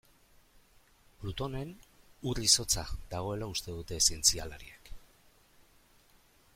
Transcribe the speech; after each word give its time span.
Plutonen 1.23 1.73
ur-izotza 2.31 2.85
dagoela 3.13 3.51
uste 3.57 3.77
dute 3.77 4.01
zientzialariek. 4.07 4.91